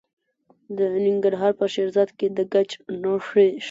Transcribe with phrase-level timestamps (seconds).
[0.77, 3.59] د ننګرهار په شیرزاد کې د ګچ نښې شته.